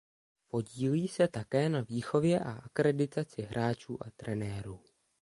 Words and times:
Podílí 0.47 1.07
se 1.07 1.27
také 1.27 1.69
na 1.69 1.81
výchově 1.81 2.39
a 2.39 2.51
akreditaci 2.51 3.41
hráčů 3.41 3.97
a 4.03 4.09
trenérů. 4.15 4.79